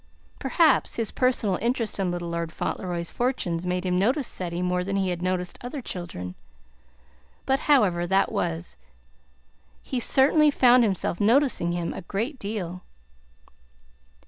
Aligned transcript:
Perhaps 0.39 0.95
his 0.95 1.11
personal 1.11 1.57
interest 1.61 1.99
in 1.99 2.09
little 2.09 2.29
Lord 2.29 2.51
Fauntleroy's 2.51 3.11
fortunes 3.11 3.67
made 3.67 3.85
him 3.85 3.99
notice 3.99 4.27
Ceddie 4.27 4.63
more 4.63 4.83
than 4.83 4.95
he 4.95 5.09
had 5.09 5.21
noticed 5.21 5.59
other 5.61 5.79
children; 5.79 6.33
but, 7.45 7.59
however 7.69 8.07
that 8.07 8.31
was, 8.31 8.77
he 9.83 9.99
certainly 9.99 10.49
found 10.49 10.83
himself 10.83 11.21
noticing 11.21 11.73
him 11.73 11.93
a 11.93 12.01
great 12.01 12.39
deal. 12.39 12.81